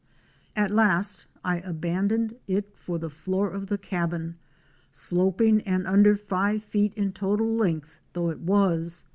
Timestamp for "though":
8.13-8.31